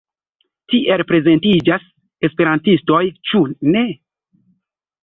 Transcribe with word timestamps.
Tiel 0.73 1.03
prezentiĝas 1.11 1.85
esperantistoj, 2.29 3.05
ĉu 3.31 3.45
ne? 3.71 3.87